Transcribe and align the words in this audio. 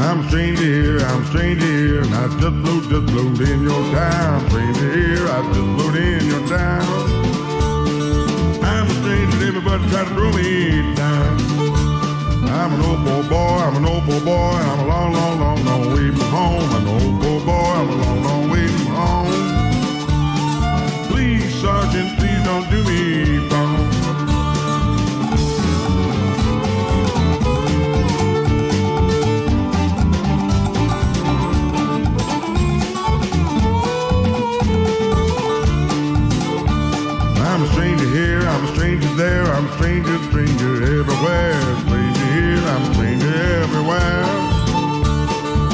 I'm 0.00 0.20
a 0.20 0.28
stranger 0.28 0.62
here, 0.62 0.98
I'm 1.00 1.22
a 1.22 1.26
stranger 1.26 1.66
here, 1.66 2.02
and 2.02 2.14
I 2.14 2.28
just 2.38 2.56
blew, 2.62 2.80
just 2.88 3.06
blew 3.12 3.28
in 3.44 3.62
your 3.62 3.82
town. 3.92 4.48
Stranger 4.48 4.92
here, 4.92 5.26
I 5.26 5.42
just 5.52 5.70
blew 5.76 5.90
in 5.96 6.26
your 6.26 6.46
town. 6.46 6.86
I'm 8.62 8.86
a 8.86 8.94
stranger, 9.00 9.46
everybody 9.46 9.88
try 9.90 10.04
to 10.04 10.10
throw 10.10 10.30
me 10.32 10.94
down. 10.94 11.40
I'm 12.48 12.74
an 12.74 12.80
old 12.80 13.00
poor 13.06 13.22
boy, 13.28 13.58
I'm 13.66 13.76
an 13.76 13.84
old 13.84 14.04
poor 14.04 14.20
boy, 14.20 14.56
I'm 14.70 14.77
I'm 37.58 37.64
a 37.64 37.72
stranger 37.72 38.08
here, 38.10 38.38
I'm 38.38 38.64
a 38.66 38.68
stranger 38.68 39.08
there, 39.16 39.42
I'm 39.42 39.66
a 39.66 39.72
stranger, 39.78 40.16
stranger 40.30 41.00
everywhere. 41.00 41.60
Stranger 41.80 42.26
here, 42.30 42.58
I'm 42.58 42.82
a 42.82 42.94
stranger 42.94 43.34
everywhere. 43.34 44.22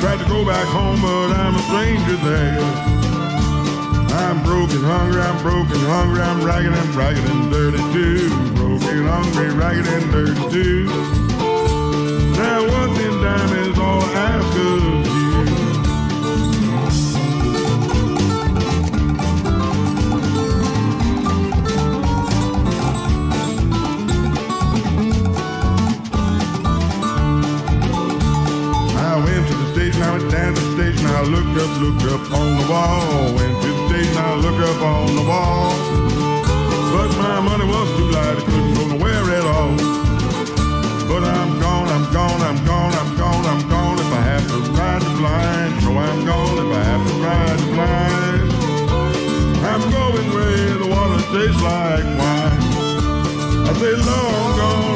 Tried 0.00 0.18
to 0.18 0.24
go 0.28 0.44
back 0.44 0.66
home, 0.66 1.00
but 1.00 1.30
I'm 1.38 1.54
a 1.54 1.62
stranger 1.70 2.16
there. 2.26 2.58
I'm 4.10 4.42
broken, 4.42 4.82
hungry, 4.82 5.20
I'm 5.20 5.40
broken, 5.40 5.78
hungry, 5.86 6.20
I'm 6.20 6.42
ragged 6.44 6.72
and 6.72 6.94
ragged 6.96 7.24
and 7.24 7.48
dirty 7.48 7.78
too. 7.92 8.28
Broken, 8.56 9.06
hungry, 9.06 9.50
ragged 9.54 9.86
and 9.86 10.10
dirty 10.10 10.50
too. 10.50 11.47
I 31.18 31.22
looked 31.22 31.58
up, 31.58 31.80
looked 31.82 32.04
up 32.14 32.30
on 32.30 32.48
the 32.62 32.66
wall. 32.70 33.40
And 33.42 33.54
to 33.62 33.68
the 33.74 33.88
station, 33.88 34.16
I 34.18 34.34
looked 34.38 34.62
up 34.62 34.80
on 34.80 35.16
the 35.16 35.24
wall. 35.26 35.74
But 36.94 37.10
my 37.18 37.40
money 37.40 37.66
was 37.66 37.88
too 37.98 38.06
light, 38.14 38.38
I 38.38 38.42
couldn't 38.46 38.74
go 38.78 38.86
nowhere 38.86 39.26
at 39.34 39.42
all. 39.42 39.74
But 41.10 41.24
I'm 41.26 41.58
gone, 41.58 41.88
I'm 41.90 42.06
gone, 42.14 42.40
I'm 42.40 42.64
gone, 42.64 42.94
I'm 42.94 43.16
gone, 43.18 43.44
I'm 43.50 43.68
gone. 43.68 43.98
If 43.98 44.12
I 44.14 44.22
have 44.30 44.46
to 44.46 44.58
ride 44.78 45.02
the 45.02 45.10
blind, 45.18 45.82
no, 45.82 45.98
I'm 45.98 46.24
gone. 46.24 46.58
If 46.62 46.70
I 46.70 46.82
have 46.86 47.02
to 47.10 47.14
ride 47.26 47.58
the 47.58 47.66
blind, 47.74 48.46
I'm 49.66 49.82
going 49.90 50.28
where 50.30 50.78
the 50.78 50.86
water 50.86 51.18
tastes 51.34 51.60
like 51.66 52.06
wine. 52.14 52.62
I 53.66 53.72
say 53.74 53.94
long 54.06 54.54
gone, 54.54 54.87